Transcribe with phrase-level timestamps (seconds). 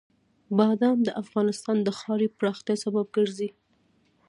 [0.57, 3.49] بادام د افغانستان د ښاري پراختیا سبب کېږي.